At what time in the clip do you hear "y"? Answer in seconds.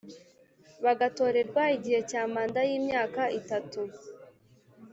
2.69-2.71